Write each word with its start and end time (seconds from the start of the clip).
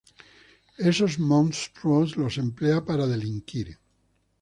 Esos 0.79 1.19
monstruos 1.19 2.17
los 2.17 2.39
emplea 2.39 2.83
para 2.83 3.05
delinquir. 3.05 3.77